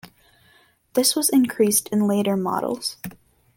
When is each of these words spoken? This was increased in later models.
This 0.93 1.15
was 1.15 1.29
increased 1.29 1.87
in 1.89 2.07
later 2.07 2.35
models. 2.35 2.97